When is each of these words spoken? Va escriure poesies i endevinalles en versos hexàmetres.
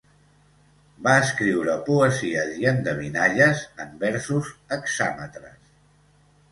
Va 1.07 1.13
escriure 1.25 1.75
poesies 1.89 2.57
i 2.63 2.65
endevinalles 2.73 3.63
en 3.85 3.95
versos 4.07 4.53
hexàmetres. 4.73 5.77